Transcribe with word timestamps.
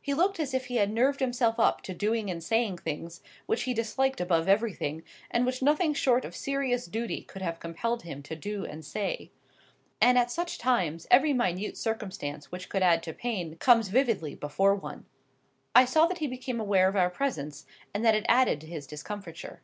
He 0.00 0.14
looked 0.14 0.38
as 0.38 0.54
if 0.54 0.66
he 0.66 0.76
had 0.76 0.92
nerved 0.92 1.18
himself 1.18 1.58
up 1.58 1.82
to 1.82 1.92
doing 1.92 2.30
and 2.30 2.40
saying 2.44 2.78
things, 2.78 3.20
which 3.46 3.64
he 3.64 3.74
disliked 3.74 4.20
above 4.20 4.48
everything, 4.48 5.02
and 5.32 5.44
which 5.44 5.62
nothing 5.62 5.94
short 5.94 6.24
of 6.24 6.36
serious 6.36 6.86
duty 6.86 7.22
could 7.22 7.42
have 7.42 7.58
compelled 7.58 8.02
him 8.04 8.22
to 8.22 8.36
do 8.36 8.64
and 8.64 8.84
say. 8.84 9.32
And 10.00 10.16
at 10.16 10.30
such 10.30 10.58
times 10.58 11.08
every 11.10 11.32
minute 11.32 11.76
circumstance 11.76 12.52
which 12.52 12.68
could 12.68 12.84
add 12.84 13.02
to 13.02 13.12
pain 13.12 13.56
comes 13.56 13.88
vividly 13.88 14.36
before 14.36 14.76
one. 14.76 15.06
I 15.74 15.86
saw 15.86 16.06
that 16.06 16.18
he 16.18 16.28
became 16.28 16.60
aware 16.60 16.86
of 16.88 16.94
our 16.94 17.10
presence, 17.10 17.66
and 17.92 18.04
that 18.04 18.14
it 18.14 18.26
added 18.28 18.60
to 18.60 18.68
his 18.68 18.86
discomfiture. 18.86 19.60